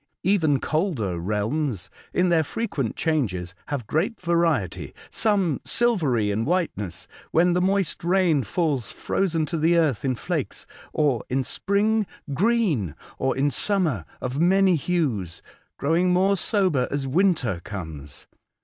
[0.23, 7.53] Even colder realms, in their frequent changes, have great variety— some silvery in whiteness, when
[7.53, 13.37] the moist rain falls frozen to the earth in flakes; or in spring, green; or
[13.37, 15.43] in summer, of many hues,
[15.77, 18.25] growing more sober as winter comes.